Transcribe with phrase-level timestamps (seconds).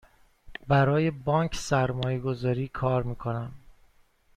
[0.67, 3.51] برای بانک سرمایه گذاری کار می کنم.